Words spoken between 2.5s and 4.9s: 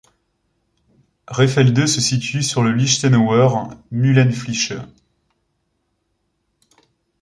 le Lichtenower Mühlenfließ.